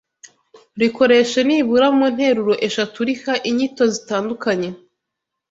[0.79, 4.69] Rikoreshe nibura mu nteruro eshatu uriha inyito zitandukanye